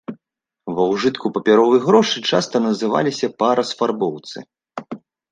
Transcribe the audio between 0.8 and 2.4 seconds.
ўжытку папяровыя грошы